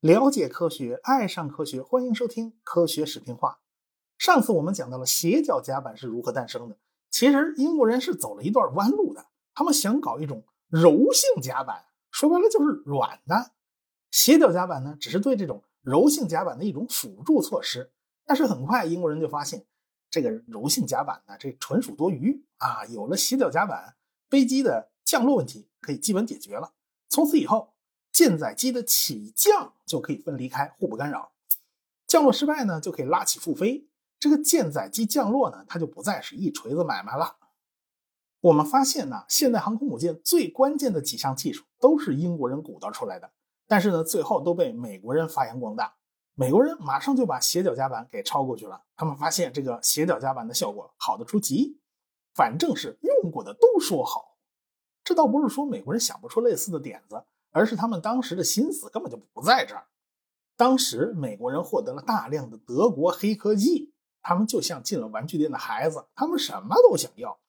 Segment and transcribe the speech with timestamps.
[0.00, 3.60] 了解科学，爱上科学，欢迎收听《科学视频化》。
[4.24, 6.76] 上次我们讲到了斜角甲板是如何诞生的。
[7.08, 13.52] 其实英国人是走了一段弯路的，他们想搞一种柔性甲板，说白了就是软的。
[14.10, 17.92] 斜角甲板呢，只是对这种柔性甲板的一种辅助措施。
[18.26, 19.66] 但是很快英国人就发现，
[20.10, 22.84] 这个柔性甲板呢，这纯属多余啊！
[22.86, 23.94] 有了斜角甲板，
[24.30, 26.72] 飞机的降落问题可以基本解决了。
[27.08, 27.74] 从此以后，
[28.12, 31.32] 舰载机的起降就可以分离开，互不干扰。
[32.06, 33.88] 降落失败呢，就可以拉起复飞。
[34.18, 37.36] 这个舰载机降落呢，它就不再是一锤子买卖了。
[38.40, 43.32] 我们发现呢，现代航空母舰最关键的几项技术都是英国人鼓捣出来的，
[43.66, 45.94] 但是呢，最后都被美国人发扬光大。
[46.34, 48.82] 美国人马上就把斜角甲板给超过去了。
[48.96, 51.78] 他们发现这个斜角甲板的效果好的出奇，
[52.34, 54.36] 反正是用过的都说好。
[55.04, 59.86] 这倒不是说美国人想不出类似的点子，而是他们当时的心思根本就不在这儿。
[60.56, 63.92] 当时美国人获得了大量的德国黑科技。
[64.22, 67.40] 他们就像进了玩具店的孩子，他们什么都想要，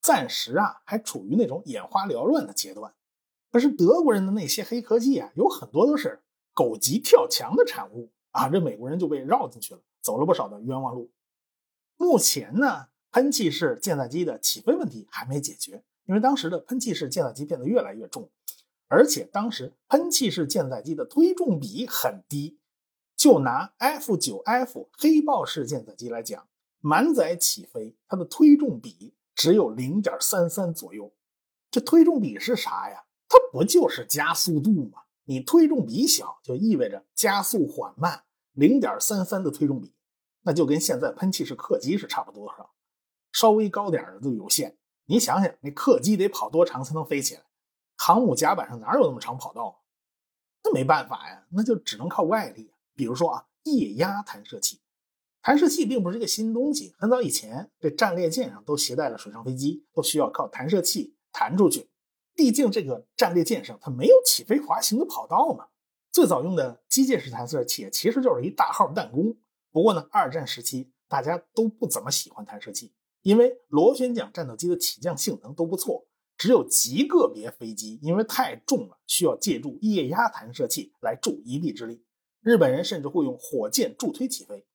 [0.00, 2.94] 暂时啊还处于那种眼花缭乱的阶段。
[3.52, 6.22] 可是德国人的那些黑科技啊，有很多都是
[6.54, 11.12] 狗急跳墙的产物啊，这美国人就被绕进去了，走了不少的冤枉路。
[11.98, 18.30] 目前呢，喷气式舰载机的起飞问题还没解决，因为当时的喷气式舰载机变得越来越重，
[18.88, 22.58] 而且当时喷气式舰载机的推重比很低。
[23.16, 26.48] 就拿 F9F 黑豹式舰载机来讲，
[26.80, 31.12] 满载起飞，它的推重比只有零点三三左右。
[31.70, 33.04] 这推重比是啥呀？
[33.28, 35.02] 它不就是加速度吗？
[35.24, 38.22] 你推重比小，就意味着加速缓慢。
[38.52, 39.92] 零点三三的推重比，
[40.42, 42.70] 那就跟现在喷气式客机是差不多少，
[43.32, 44.76] 稍微高点的都有限。
[45.06, 47.42] 你想想，那客机得跑多长才能飞起来？
[47.96, 49.82] 航母甲板上哪有那么长跑道？
[50.62, 52.72] 那没办法呀，那就只能靠外力。
[52.94, 54.80] 比如说啊，液压弹射器，
[55.42, 61.90] 弹射器并不是一个新东西，很早以前这战列舰上都携带了水上飞机，都需要靠弹射器弹出去。
[62.34, 65.68] 毕竟这个战列舰上它没有起飞滑行的跑道嘛。
[66.12, 69.36] 最早用的机械式弹射器其实就是一大号弹弓。
[69.70, 76.06] 不过呢，二战时期大家都不怎么喜欢弹射器，因为螺旋桨战斗机的起降性能都不错，
[76.38, 82.04] 只有极个别飞机因为太重了，需要借助液压弹射器来助一臂之力。
[82.40, 84.66] 日本人甚至会用火箭助推起飞。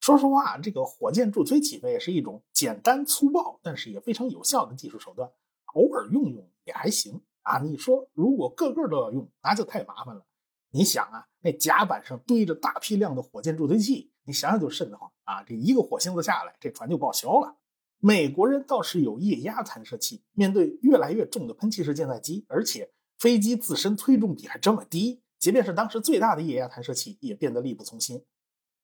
[0.00, 5.30] 说实话，这个火箭助推起飞是一种简单粗暴，但是也非常有效的技术手段。
[5.74, 7.58] 偶尔用用也还行啊。
[7.58, 10.24] 你说，如果个个都要用，那就太麻烦了。
[10.70, 15.42] 你想啊，那甲板上堆着大批量的火箭助推器，你想想就瘆得慌啊。
[15.44, 17.57] 这一个火星子下来，这船就报销了。
[18.00, 25.20] 美国人倒是有液压弹射器，面对越来越重的喷气式舰载机，而且飞机自身推重比还这么低。
[25.38, 28.24] 即便是当时最大的液压弹射器，也变得力不从心。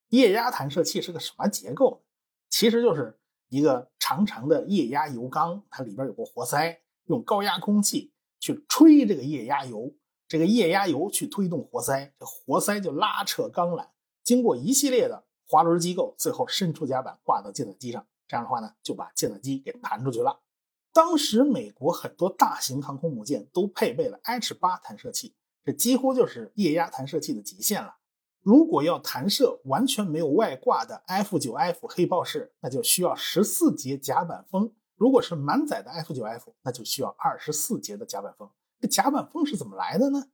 [0.09, 2.03] 液压弹射器是个什么结构？
[2.49, 3.17] 其实就是
[3.49, 9.93] 一个长长的液压油缸，它里边有个活塞，用高压空气去吹这个液压油，
[10.27, 13.87] 这个液压油去推动活塞，这活塞就拉扯钢缆，
[14.23, 18.05] 经过一系列的滑轮机构，最后伸出甲板挂到舰载机上。
[18.27, 20.41] 这样的话呢，就把舰载机给弹出去了。
[20.93, 25.35] 当时美国很多大型航空母舰都配备了 H 八弹射器。
[25.63, 27.95] 这几乎就是液压弹射器的极限了。
[28.41, 38.47] 如果要弹射完全没有外挂的 F9F 黑豹式，那就需要十四节甲板风；如果是满载的 F9F，那就需要二十四节的甲板风。
[38.79, 40.27] 这甲板风是怎么来的呢？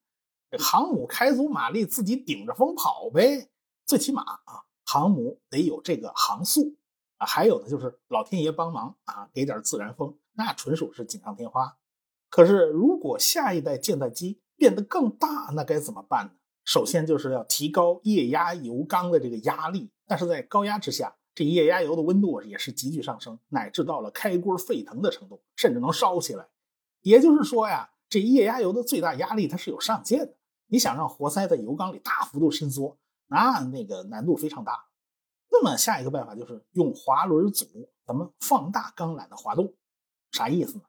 [0.49, 3.49] 这航母开足马力，自己顶着风跑呗。
[3.85, 6.75] 最起码啊，航母得有这个航速
[7.21, 11.77] 啊，还有的就是老天爷帮忙啊，给点自然风，那纯属是锦上添花。
[12.31, 16.31] 可是如果下一代舰载机，变得更大，那该怎么办呢？
[16.65, 26.47] 首先就是要提高液压油缸的这个压力，但是在高压之下，这液压油的温度也是急剧上升，乃至到了开锅沸腾的程度，甚至能烧起来。
[27.01, 30.33] 也就是说呀，这液压油的最大压力它是有上限的。
[30.65, 32.97] 你想让活塞在油缸里大幅度伸缩，
[33.27, 34.85] 那那个难度非常大。
[35.51, 37.65] 那么下一个办法就是用滑轮组，
[38.05, 39.73] 咱们放大钢缆的滑动，
[40.31, 40.83] 啥意思呢？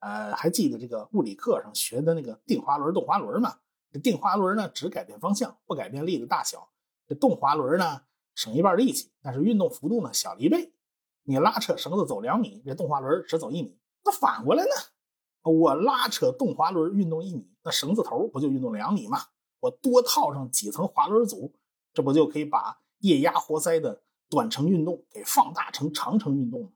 [0.00, 3.58] 呃，还记得这个物理课上学的那个定滑轮、动滑轮吗？
[3.90, 6.68] 这定滑轮呢，只改变方向，不改变力的大小；
[7.06, 8.02] 这动滑轮呢，
[8.34, 10.72] 省一半力气，但是运动幅度呢小了一倍。
[11.24, 13.78] 你拉扯绳子走两米，这动滑轮只走一米。
[14.04, 14.70] 那反过来呢？
[15.50, 19.20] 我拉扯动滑轮运动一米，那绳子头不就运动两米吗？
[19.60, 21.54] 我多套上几层滑轮组，
[21.94, 26.70] 这不就可以把液压活塞的短程运动给放大成长程运动吗？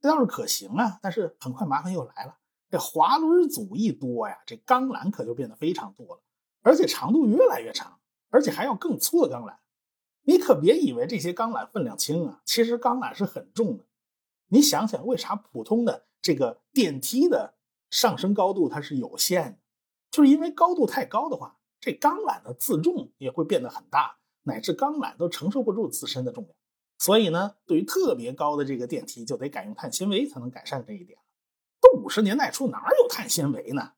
[0.00, 2.36] 这倒是可行啊，但是很快麻烦又来了。
[2.70, 6.22] 这滑轮组一多呀，这钢缆可就变得非常多了，
[6.62, 7.98] 而且长度越来越长，
[8.28, 9.56] 而且还要更粗的钢缆。
[10.22, 13.86] 你可别以为这些钢缆分量轻啊，其实钢缆是很重的。
[14.48, 17.54] 你想想，为啥普通的这个电梯的
[17.90, 19.58] 上升高度它是有限的？
[20.10, 24.18] 就是因为高度太高的话，这钢缆的自重也会变得很大，
[24.48, 26.54] 乃至钢缆都承受不住自身的重量。
[26.98, 31.16] 所以呢，对于特别高的这个电梯，就得改用碳纤维才能改善这一点。
[31.80, 33.92] 都五十年代初，哪有碳纤维呢？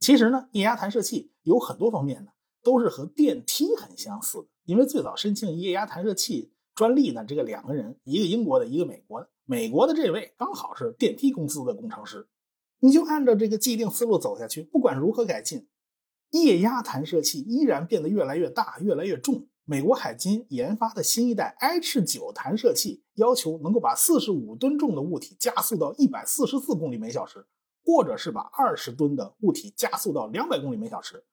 [0.00, 2.32] 其实呢，液压弹射器有很多方面呢，
[2.64, 4.48] 都是和电梯很相似的。
[4.64, 9.30] 因为最早申请液压弹射器专利呢，这个两个人，一个英国的，一个美国的。
[9.44, 12.28] 美国的这位刚好是电梯公司的工程师。
[12.80, 15.68] 你就按照这个既定思路走下去，不管如何改进，
[16.30, 19.49] 液压弹射器依然变得越来越大、越来越重。
[19.70, 27.46] 美国海军研发的新一代 H 九弹射器要求能够把四十五吨重的物体加速到一百四十四公里每小时，
[27.84, 31.24] 或者是把二十吨的物体加速到两百公里每小时。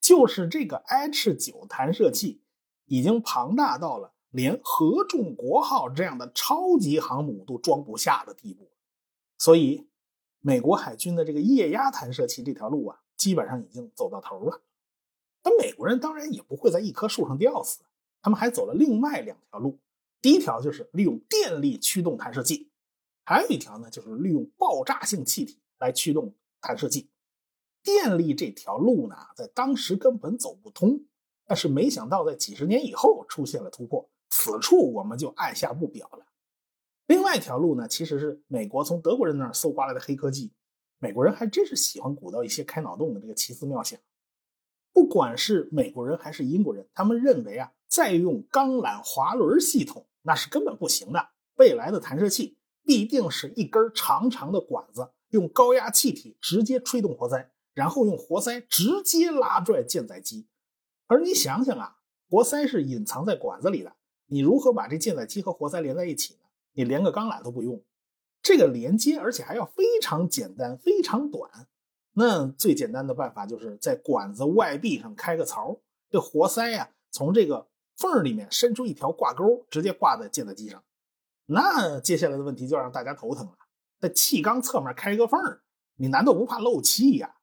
[0.00, 2.44] 就是这个 H 九弹射器
[2.84, 8.70] 已经庞大到了连合众国号这样的超级航母都装不下的地步，
[9.38, 9.88] 所以
[10.38, 14.62] 美国海军的这个液压弹射器这条路啊，基本上已经走到头了。
[15.44, 17.80] 那美国人当然也不会在一棵树上吊死，
[18.20, 19.78] 他们还走了另外两条路。
[20.20, 22.70] 第一条就是利用电力驱动弹射器，
[23.24, 27.08] 还有一条呢就是利用爆炸性气体来驱动弹射器。
[27.82, 31.04] 电力这条路呢，在当时根本走不通，
[31.44, 36.26] 但是没想到在几十年以后出现了突破，此处我们就按下不表了。
[37.08, 40.52] 另外一条路呢，其实是美国从德国人那儿搜刮来的黑科技。
[40.98, 43.98] 美国人还真是喜欢鼓捣一些开脑洞的这个奇思妙想。
[44.92, 51.30] 不管是美国人还是英国人，他们认为啊，再用钢缆滑轮系统那是根本不行的。
[51.56, 60.46] 未来的弹射器必定是一根长长的管子，用高压气体直接吹动活塞，然后用活塞直接拉拽舰载机。
[61.06, 61.96] 而你想想啊，
[62.28, 63.94] 活塞是隐藏在管子里的，
[64.26, 66.40] 你如何把这舰载机和活塞连在一起呢？
[66.74, 67.82] 你连个钢缆都不用，
[68.42, 71.68] 这个连接而且还要非常简单、非常短。
[72.14, 75.80] 那最简单的办法就是在管子外壁上开个槽，
[76.10, 80.82] 这活塞呀从这个缝里面伸出一条挂钩，直接挂在舰载机上。
[81.46, 83.56] 那接下来的问题就让大家头疼了：
[83.98, 85.40] 在气缸侧面开个缝，
[85.96, 87.36] 你难道不怕漏气呀？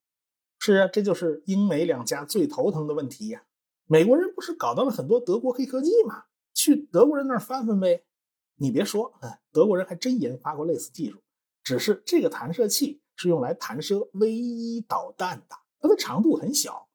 [0.59, 3.43] 是啊，这就是英美两家最头疼的问题呀。
[3.87, 6.25] 美国人不是搞到了很多德国黑科技吗？
[6.53, 8.03] 去德国人那儿翻翻呗。
[8.55, 9.13] 你别说，
[9.51, 11.21] 德国人还真研发过类似技术，
[11.63, 13.01] 只是这个弹射器。
[13.21, 16.87] 是用来弹射 V 一导弹的，它的长度很小。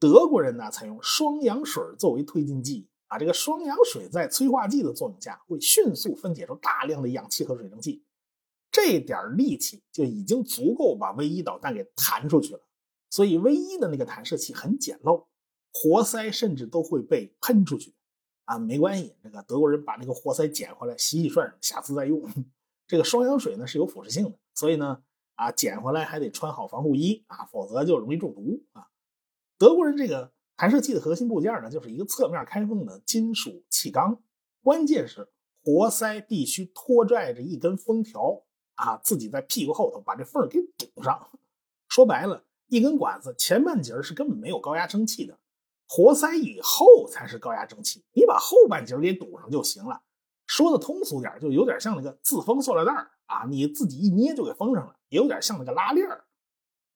[0.00, 8.02] 德国人呢，采用双氧水作为推进剂，啊，这个双氧水在催化剂的作用下，会迅速分解出大量的氧气和水蒸气，
[8.72, 12.60] 这点力气就已经足够把 V 一导弹给弹出去了。
[13.08, 15.26] 所以 V 一的那个弹射器很简陋，
[15.72, 17.94] 活塞甚至都会被喷出去。
[18.46, 22.20] 啊，没关系，这个德国人把那个活塞捡回来洗洗涮涮，下次再用。
[22.88, 25.04] 这个双氧水呢是有腐蚀性的，所以呢。
[25.40, 28.88] 啊，捡回来还得穿好防护衣啊，否则就容易中毒啊。
[29.56, 34.20] 德国人这个弹射器的核心部件呢，就是一个侧面开缝的金属气缸，
[34.62, 35.30] 关键是
[35.64, 38.42] 活塞必须拖拽着一根封条
[38.74, 41.30] 啊，自己在屁股后头把这缝给堵上。
[41.88, 45.38] 说白了，一根管子前半截是根本没有高压蒸汽的，
[45.88, 50.02] 活塞以后才是高压蒸汽，你把后半截给堵上就行了。
[50.46, 54.96] 说的通俗点，就有点像那个自封塑料袋儿啊，你自己一捏就给封上了。
[55.08, 56.24] 也有点像那个拉链儿，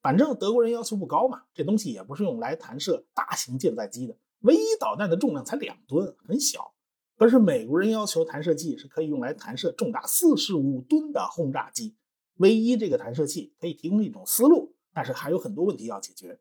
[0.01, 4.17] 反正德国人要求不高嘛，这东西也不是用来弹射大型舰载机的。
[4.41, 6.73] 唯一导弹的重量才两吨，很小。
[7.17, 11.95] 可是美国人要求弹射器是可以用来弹射重达四十五吨的轰炸机。
[12.35, 16.39] 唯一这个弹射器可以提供一种思路，但是还有很多问题要解决。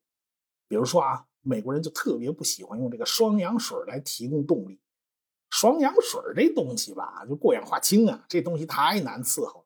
[0.67, 4.81] 比如说啊，美国人就特别不喜欢用这个双氧水来提供动力。
[5.51, 9.64] 双氧水这东西吧，就过氧化氢啊，这东西太难伺候。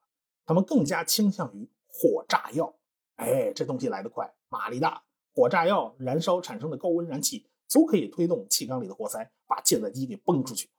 [0.49, 1.71] 他们更加倾向于。
[2.01, 2.73] 火炸药，
[3.17, 5.03] 哎，这东西来得快，马力大。
[5.35, 10.71] 火炸药燃烧产生的高温燃气，足可以推动气缸里的活塞，把舰载机给崩出去。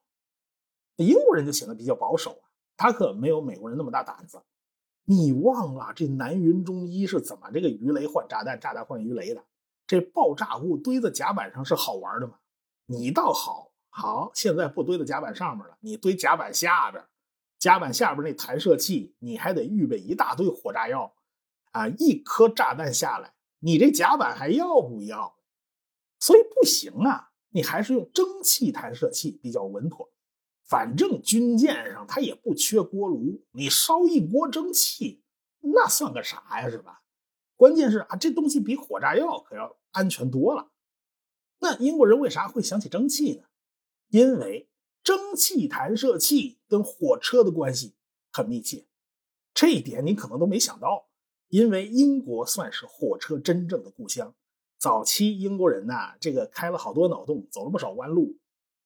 [0.95, 2.47] 英国人就显得比较保守啊，
[2.77, 4.41] 他可没有美国人那么大胆子。
[5.03, 9.43] 你忘了这南云中一是怎么这个鱼雷换炸弹，炸弹换鱼雷的？
[9.85, 12.35] 这爆炸物堆在甲板上是好玩的吗？
[12.85, 17.03] 你倒好，好，现在不堆在甲板上面了，你堆甲板下边。
[17.60, 21.13] 甲板下边那弹射器，你还得预备一大堆火炸药，
[21.72, 25.36] 啊，一颗炸弹下来，你这甲板还要不要？
[26.20, 30.10] 所以不行啊，你还是用蒸汽弹射器比较稳妥。
[30.63, 35.24] 反正军舰上它也不缺锅炉，你烧一锅蒸汽，
[35.60, 37.01] 那算个啥呀，是吧？
[37.56, 40.72] 关键是啊，这东西比火炸药可要安全多了。
[41.60, 43.44] 那英国人为啥会想起蒸汽呢？
[44.08, 44.68] 因为
[45.10, 47.96] 蒸汽弹射器跟火车的关系
[48.32, 48.86] 很密切，
[49.56, 51.08] 这一点你可能都没想到。
[51.48, 54.36] 因为英国算是火车真正的故乡，
[54.78, 58.38] 早期英国人呐，这个开了好多脑洞，走了不少弯路。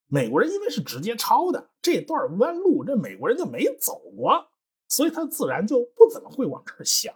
[0.08, 4.48] 美国人因为是直接抄的这段弯路，这美国人就没走过，
[4.88, 7.14] 所以他自然就不怎么会往这儿想。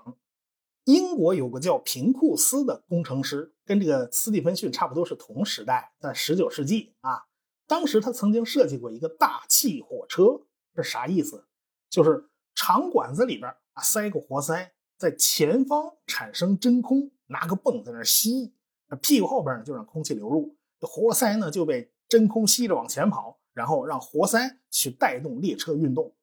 [0.83, 7.23] 英国有个叫平库斯的工程师，跟这个斯蒂芬逊差不多是同时代，在十九世纪啊，
[7.67, 10.41] 当时他曾经设计过一个大气火车，
[10.73, 11.45] 这啥意思？
[11.89, 14.73] 就是长管子里边啊塞个活塞。
[14.97, 18.55] 在前方产生真空，拿个泵在那吸，
[18.87, 26.15] 那屁股后边呢就让空气流入，活塞呢就被真空吸着往前跑，然后让活塞去带动列车运动。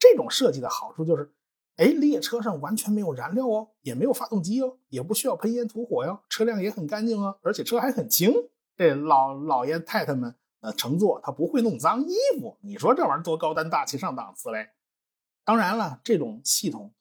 [0.00, 1.32] 这种设计的好处就是，
[1.76, 8.34] 哎，列车上完全没有燃料哦，也没有发动机哦，也不需要喷烟吐火哟，车辆也很干净哦，而且车还很轻。
[8.76, 10.34] 这老老爷太太们
[10.66, 12.58] 呃乘坐，他不会弄脏衣服。
[12.60, 14.70] 你说这玩意儿多高端大气上档次嘞？
[15.44, 16.92] 当然了，这种系统。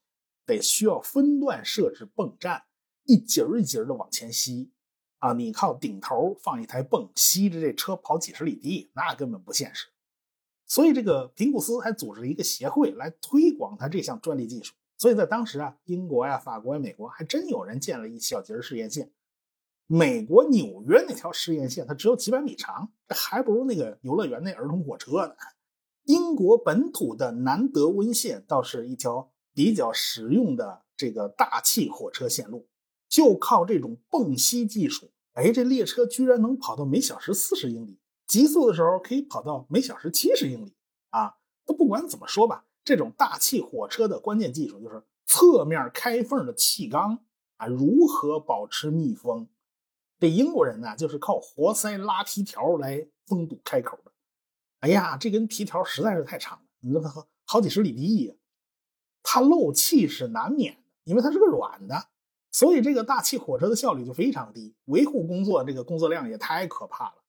[0.47, 2.65] 得需要分段设置泵站，
[3.05, 4.69] 一节儿一节儿的往前吸，
[5.17, 9.87] 啊，你靠顶头放一台泵吸着这车跑几十里地，那根本不现实。
[10.67, 14.75] 所以这个平古斯还组织了一个协会来推广他这项专利技术。
[14.99, 19.11] 所以在当时啊，英国呀、法国呀、美国还真有人建了一小节试验线。
[19.87, 25.33] 美国纽约那条试验线它只有几百米长，这还不如那个游乐园那儿童火车呢。
[26.03, 29.31] 英国本土的南德温线倒是一条。
[29.57, 32.67] 比较实用的这个大气火车线路，
[33.07, 40.75] 就靠这种泵吸技术，哎，这列车居然能跑到每小时四十英里，极速的时候可以跑到每小时七十英里
[41.09, 41.35] 啊！
[41.65, 47.23] 都不管怎么说吧，这种大气火车的关键技术就是侧面开缝的气缸
[47.55, 49.47] 啊，如何保持密封？
[50.19, 54.11] 这英国人呢，就是靠活塞拉皮条来封堵开口的。
[54.79, 57.09] 哎呀，这根皮条实在是太长了，你说它
[57.45, 58.35] 好几十里地呀！
[59.23, 62.09] 它漏气是难免的，因为它是个软的，
[62.51, 67.23] 所以这个大气火车的效率就非常低，维护工作这个工作量也太可怕了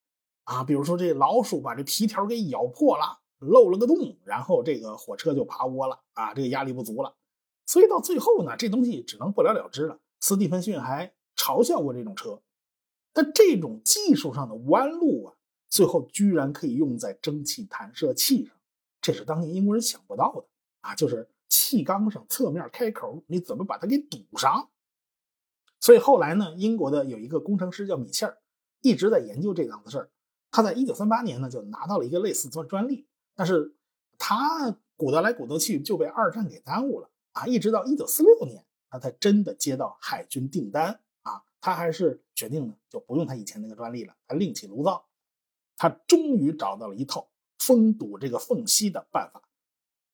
[0.45, 0.65] 啊！
[0.65, 7.15] 比如说这老鼠把这皮条给咬破了，漏了个洞，然后这个火车就趴窝了啊，这个压力不足了，
[7.65, 9.99] 所以到最后呢，这东西只能不了了之了。
[10.21, 12.43] 斯蒂芬逊还嘲笑过这种车，
[13.17, 15.35] 但这种技术上的弯路啊，
[15.71, 18.55] 最后居然可以用在蒸汽弹射器上，
[19.01, 20.47] 这是当年英国人想不到的
[20.83, 21.29] 啊，就是。
[21.49, 24.69] 气缸上侧面开口，你怎么把它给堵上？
[25.79, 28.37] 所以后来呢，英国的有一个工程师叫米切尔，
[28.83, 30.11] 一直在研究这档子事儿。
[30.51, 33.07] 他在一九三八年呢就拿到了一个类似专专利，
[33.37, 33.77] 但是
[34.19, 37.47] 他鼓捣来鼓捣去就被二战给耽误了啊！
[37.47, 41.01] 一直到一九四六年，他才真的接到海军订单！
[41.67, 45.05] 他还是决定呢就不用他以前那个专利了，他另起炉灶。
[45.77, 49.43] 他终于找到了一套封堵这个缝隙的办法。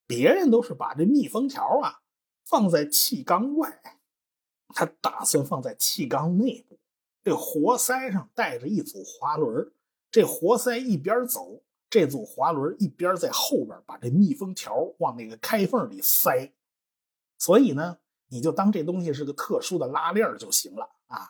[0.07, 2.01] 别人都是把这密封条啊
[2.43, 3.99] 放在气缸外，
[4.69, 6.79] 他打算放在气缸内部。
[7.21, 9.71] 这活塞上带着一组滑轮，
[10.09, 16.51] 这活塞一边走，这组滑轮一边在后边把这密封条往那个开缝里塞。
[17.37, 21.29] 所以呢，你就当这东西是个特殊的拉链就行了啊。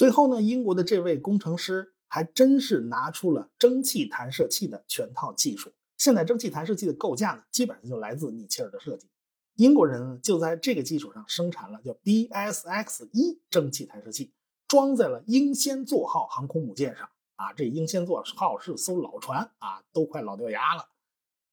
[0.00, 5.70] 最后呢，英国的这位工程师还真是拿出了蒸汽弹射器的全套技术。
[5.98, 9.10] 现在蒸汽弹射器的构架呢，基本上就来自米切尔的设计。
[9.56, 14.32] 英国人就在这个基础上生产了叫 BSX 一蒸汽弹射器，
[14.66, 17.06] 装在了英仙座号航空母舰上。
[17.36, 20.88] 啊，这英仙座号是艘老船啊，都快老掉牙了。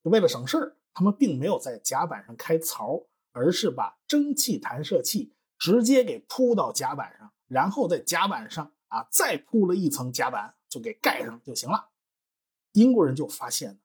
[0.03, 11.89] 为了省事儿，他们并没有在甲板上开槽，而是把蒸汽弹射器直接给铺到甲板上，然后在甲板上啊再铺了一层甲板，就给盖上就行了。
[12.73, 13.79] 英国人就发现。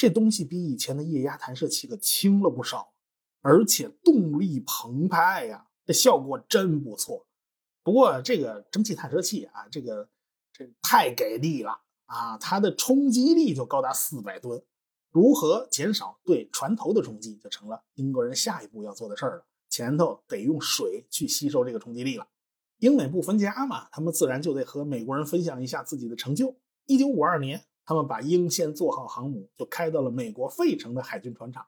[0.00, 2.92] 这东西比以前的液压弹射器可轻了不少，
[3.40, 7.26] 而且动力澎湃呀，这效果真不错。
[7.82, 10.08] 不过这个蒸汽弹射器啊，这个
[10.52, 14.62] 这太给力了啊，它的冲击力就高达四百吨。
[15.10, 19.46] 如何减少对船头的冲击，就成了英国人下一步要做的事儿了。
[19.68, 22.28] 前头得用水去吸收这个冲击力了。
[22.78, 26.56] 英美不分家嘛，他们自然就得和美国人分享一下自己的成就。
[26.86, 27.64] 一九五二年。
[27.88, 31.64] 他们把英仙座号航母就开到了美国费城的海军船厂。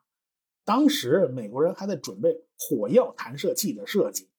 [0.63, 4.29] 当时美国人还在准备火药弹射器的设计，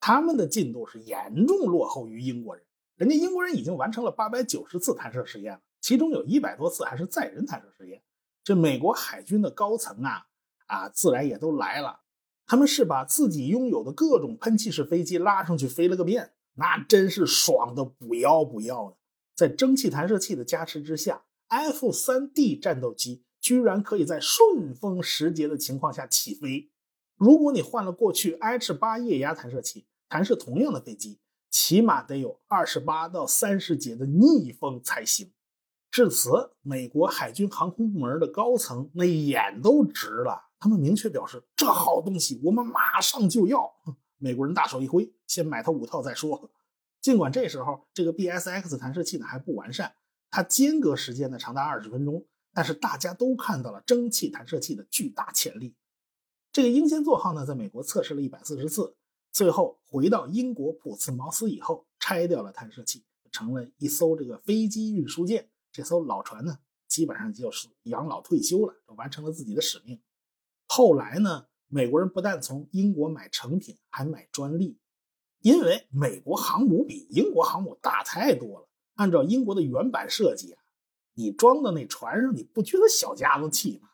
[0.00, 2.64] 他们的进度是严重落后于英国人。
[2.94, 8.02] 人家英国人已经完成了八百九十次弹射实验了，其中有一百多次还是载人弹射实验。
[8.42, 10.26] 这美国海军的高层啊
[10.68, 12.00] 啊，自然也都来了。
[12.46, 18.96] 他们是把自己拥有的各种喷气式飞机拉上去飞了个遍，那真是爽的不要不要的。
[19.34, 26.70] 在蒸汽弹射器的加持之下，F-3D 战斗机居然可以在顺风时节的情况下起飞。
[27.16, 31.18] 如果你换了过去 H-8 液压弹射器，弹射同样的飞机，
[31.50, 35.32] 起码得有二十八到三十节的逆风才行。
[35.90, 40.44] 至此，美国海军航空部门的高层那眼都直了。
[40.58, 43.74] 他们明确表示，这好东西我们马上就要。
[44.18, 46.50] 美国人大手一挥，先买它五套再说。
[47.02, 49.94] 尽管这时候这个 BSX 弹射器呢还不完善，
[50.30, 55.76] 它间隔时间呢长达二十分钟，但是大家都看到了蒸汽弹射器的巨大潜力。
[56.50, 58.96] 这个英仙座号呢，在美国测试了一百四十次，
[59.30, 65.50] 最后回到英国普茨茅斯以后，拆掉了弹射器，成了一艘这个飞机运输舰。
[65.70, 66.58] 这艘老船呢，
[66.88, 70.00] 基本上就是养老退休了，完成了自己的使命。
[70.66, 74.78] 后来呢，美国人不但从英国买成品，还买专利，
[75.40, 78.68] 因为美国航母比英国航母大太多了。
[78.94, 80.62] 按照英国的原版设计啊，
[81.14, 83.90] 你装到那船上，你不觉得小家子气吗？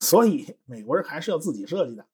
[0.00, 2.06] 所以美国人还是要自己设计的。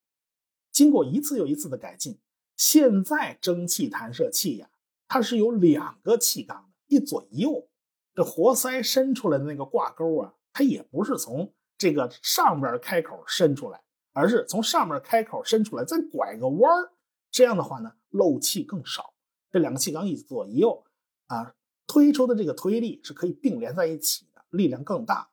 [0.70, 2.18] 经过一次又一次的改进，
[2.56, 4.70] 现在蒸汽弹射器呀，
[5.08, 7.68] 它是有两个气缸的，一左一右。
[8.14, 13.80] 这活塞伸出来的那个挂钩啊，它也不是从这个上边开口伸出来，
[14.12, 16.92] 而是从上面开口伸出来，再拐个弯儿。
[17.30, 19.14] 这样的话呢，漏气更少。
[19.50, 20.84] 这两个气缸一左一右
[21.26, 21.54] 啊，
[21.86, 25.30] 推出的这个推力是可以并联在一起的，力量更大。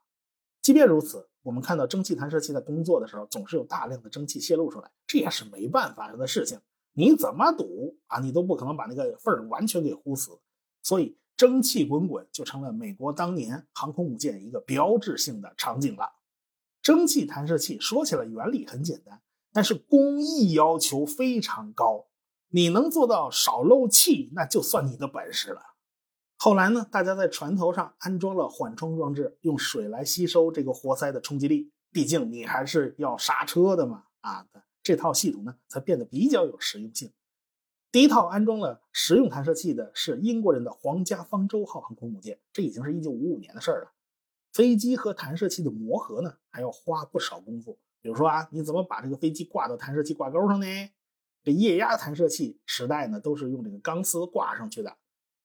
[0.62, 6.60] 即便如此，我们看到蒸汽弹射器在工作的时候，总是有大量的蒸汽泄露出来，这也是没办法的事情。
[6.94, 10.40] 你怎么堵啊，你都不可能把那个缝儿完全给糊死。
[10.82, 11.18] 所以。
[11.38, 16.08] 蒸汽滚滚就成了美国当年航空母舰一个标志性的场景了。
[16.82, 19.22] 蒸汽弹射器说起来原理很简单，
[19.54, 22.08] 但是工艺要求非常高。
[22.50, 25.62] 你能做到少漏气，那就算你的本事了。
[26.38, 31.72] 后来呢，大家在船头上安装了缓冲装置，用水来吸收这个活塞的冲击力。
[31.92, 34.48] 毕竟你还是要刹车的嘛，啊，
[34.82, 37.12] 这套系统呢才变得比较有实用性。
[37.92, 43.92] 第一套安装了实用弹射器的是英国人的皇家方舟号航空母舰，这已经是一九五五年的事儿了。
[44.52, 47.80] 飞机和弹射器的磨合呢，还要花不少功夫。
[48.02, 50.66] 比如说啊，你怎么把这个飞机挂到弹射器挂钩上呢？
[51.44, 54.96] 这液压弹射器时代呢，都是用这个钢丝挂上去的。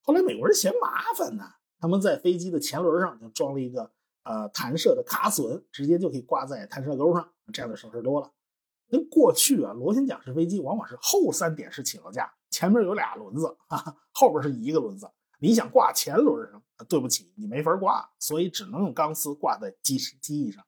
[0.03, 1.45] 后来美国人嫌麻烦呢，
[1.79, 3.91] 他们在飞机的前轮上就装了一个
[4.25, 8.31] 呃弹射的卡榫，直接就可以挂在弹射钩上，这样的省事多了。
[8.89, 15.11] 那过去啊，螺旋桨式飞机往往是后三点式起落架，前面有俩轮子，哈，后边是一个轮子。
[15.39, 20.65] 你想挂前轮上，对不起，你没法挂，所以只能用钢丝挂在机机翼上。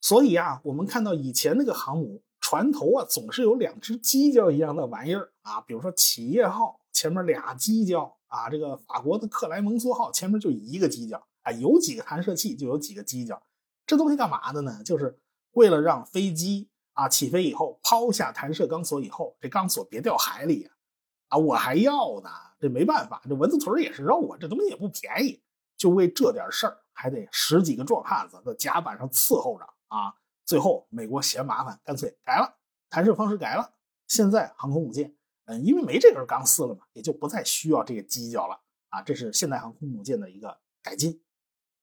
[0.00, 13.42] 所以啊，我们看到以前那个航母船头啊，总是有两只犄角一样的玩意儿啊，比如说企业号前面俩犄角啊，这个法国的克莱蒙梭号前面就一个犄角啊，有几个弹射器就有几个犄角。
[13.86, 14.82] 这东西干嘛的呢？
[14.84, 15.18] 就是
[15.52, 16.68] 为了让飞机。
[16.96, 20.70] 啊，起飞以后抛下弹射钢索以后，这钢索别掉海里呀！
[21.28, 25.38] 啊，我还要呢，这没办法，这蚊子腿也是肉啊，这东西也不便宜，
[25.76, 30.14] 就为这点事儿还得十几个壮汉子在甲板上伺候着啊。
[30.44, 33.74] 最后美国嫌麻烦，干脆改了弹射方式，改了。
[34.06, 35.14] 现在航空母舰，
[35.46, 39.02] 嗯，因为没这根钢丝了嘛，也就不再需要这个犄角了啊。
[39.02, 41.22] 这是现代航空母舰的一个改进。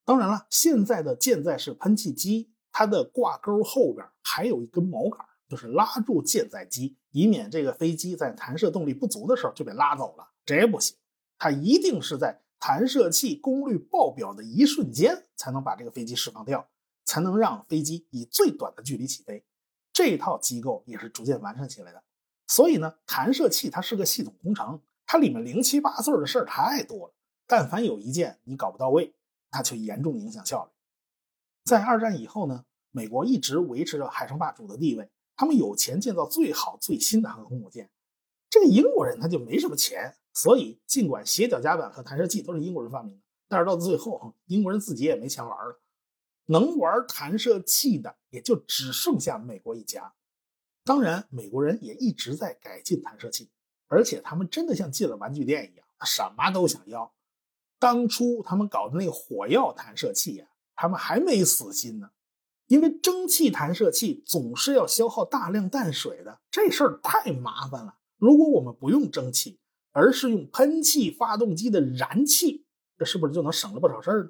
[0.05, 2.49] 当然了，现在的舰载式喷气机。
[2.75, 10.31] 它的挂钩后边还有一根锚杆，就是拉住舰载机，以免这个飞机在弹射动力不足的时候就被拉走了。
[10.43, 10.97] 这也不行，
[11.37, 16.67] 它一定是在弹射器功率爆表的一瞬间才能把这个飞机释放掉，
[17.13, 19.45] 才能让飞机以最短的距离起飞。
[19.91, 22.03] 这套机构也是逐渐完善起来的。
[22.47, 27.13] 所以呢，弹射器它是个系统工程，它里面零七八碎的事儿太多了。
[27.45, 29.13] 但凡有一件你搞不到位，
[29.51, 30.71] 那就严重影响效率。
[31.63, 35.11] 在二战以后呢，美国一直维持着海上霸主的地位。
[35.35, 37.91] 他们有钱建造最好最新的航空母舰，
[38.49, 40.15] 这个英国人他就没什么钱。
[40.33, 45.79] 所以，尽管斜角甲板和弹射器都是英国人发明的，但是到最后，英国人自己也没钱玩了。
[46.45, 50.13] 能玩弹射器的也就只剩下美国一家。
[50.83, 53.49] 当然，美国人也一直在改进弹射器，
[53.87, 57.13] 而且他们真的像进了玩具店一样，什么都想要。
[57.79, 60.47] 当初他们搞的那火药弹射器呀。
[60.75, 62.09] 他们还没死心呢，
[62.65, 67.99] 因为蒸汽弹射器总是要消耗大量淡水的，这事儿太麻烦了。
[68.17, 69.59] 如果我们不用蒸汽，
[69.91, 72.65] 而是用喷气发动机的燃气，
[72.97, 74.29] 这是不是就能省了不少事儿呢？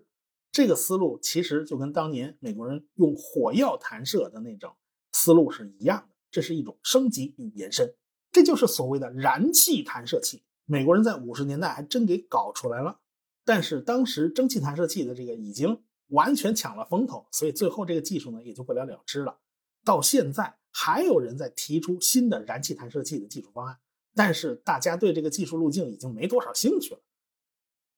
[0.53, 4.75] 这个思路其实就跟当年美国人用火药弹射的那种
[5.11, 7.95] 思路是一样的，这是一种升级与延伸，
[8.31, 10.43] 这就是所谓的燃气弹射器。
[10.65, 12.99] 美国人在五十年代还真给搞出来了，
[13.43, 19.39] 但是当时蒸汽弹射器的这个已经完全抢了风头，所以最后这个技术呢也就不了了之了。
[19.83, 23.79] 到现在还有人在提出新的燃气弹射器的技术方案，
[24.13, 27.01] 但是大家对这个技术路径已经没多少兴趣了。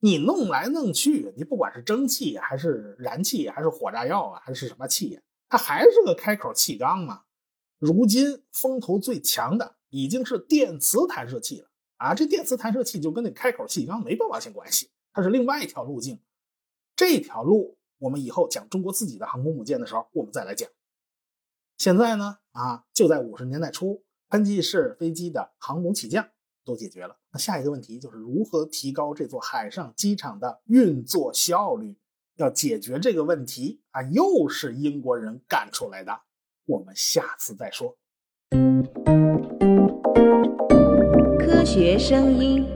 [0.06, 7.24] 你弄来弄去，你不管是蒸汽还是燃气还是火炸药啊，还是什么气，它还是个开口气缸嘛。
[7.80, 12.14] 如今风头最强的已经是电磁弹射器了啊！
[12.14, 16.22] 这电磁弹射器就跟那开口气缸没半毛钱关系，它是另外一条路径。
[16.96, 20.70] 这条路我们以后讲中国自己的航空母舰的时候，我们再来讲。
[21.80, 26.30] 现在呢，啊，就在五十年代初，喷气式飞机的航母起降。
[26.66, 31.96] 都解决了，那下一个问题就是如何提高这座海上机场的运作效率？
[32.38, 36.24] 要解决这个问题啊，又是英国人干出来的。
[36.66, 37.98] 我们下次再说。
[41.40, 42.75] 科学声音。